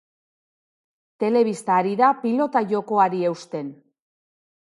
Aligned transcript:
Telebista 1.23 1.75
ari 1.81 1.93
da 2.01 2.09
pilota-jokoari 2.23 3.23
eusten. 3.33 3.67